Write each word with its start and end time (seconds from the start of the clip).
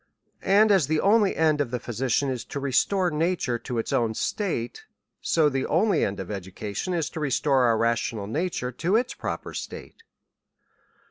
And 0.41 0.71
as 0.71 0.87
the 0.87 0.99
only 0.99 1.35
end 1.35 1.61
of 1.61 1.69
tlie 1.69 1.79
physician 1.79 2.31
is 2.31 2.43
to 2.45 2.59
restore 2.59 3.11
nature 3.11 3.59
to 3.59 3.77
its 3.77 3.93
own 3.93 4.15
state; 4.15 4.85
so 5.21 5.47
the 5.47 5.67
only 5.67 6.03
end 6.03 6.19
of 6.19 6.31
education 6.31 6.95
is, 6.95 7.07
to 7.11 7.19
restore 7.19 7.65
our 7.65 7.77
rational 7.77 8.25
nature 8.25 8.71
to 8.71 8.95
its 8.95 9.13
proper 9.13 9.53
state. 9.53 10.01